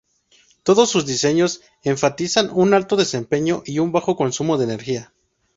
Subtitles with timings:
[0.63, 5.13] Todos sus diseños enfatizan un alto desempeño y un bajo consumo de energía.